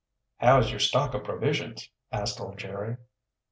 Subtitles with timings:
[0.37, 2.97] "How is your stock of provisions?" asked old Jerry.